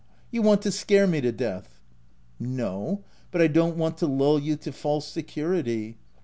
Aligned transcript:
you 0.31 0.41
want 0.41 0.63
to 0.63 0.71
scare 0.71 1.05
me 1.05 1.21
to 1.21 1.31
death."" 1.31 1.79
No; 2.59 3.03
but 3.29 3.39
I 3.39 3.45
don't 3.45 3.77
want 3.77 3.99
to 3.99 4.07
lull 4.07 4.39
'you 4.39 4.55
to 4.55 4.71
false 4.71 5.07
security. 5.07 5.99